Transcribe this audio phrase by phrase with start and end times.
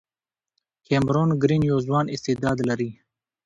[0.85, 2.89] کیمرون ګرین یو ځوان استعداد لري.